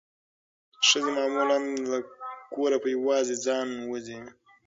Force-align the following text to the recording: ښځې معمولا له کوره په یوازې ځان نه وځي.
ښځې 0.87 1.09
معمولا 1.17 1.57
له 1.91 1.99
کوره 2.53 2.77
په 2.83 2.87
یوازې 2.97 3.35
ځان 3.45 3.67
نه 3.77 3.83
وځي. 3.91 4.19